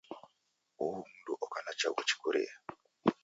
Uhu 0.83 0.97
mundu 1.07 1.31
oka 1.45 1.59
na 1.65 1.71
chaghu 1.79 2.01
chikurie. 2.07 2.51